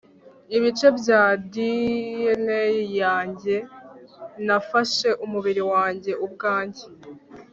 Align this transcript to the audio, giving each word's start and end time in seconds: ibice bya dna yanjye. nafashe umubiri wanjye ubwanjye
ibice 0.57 0.87
bya 0.99 1.23
dna 1.53 2.61
yanjye. 3.01 3.55
nafashe 4.45 5.09
umubiri 5.25 5.63
wanjye 5.73 6.11
ubwanjye 6.25 6.85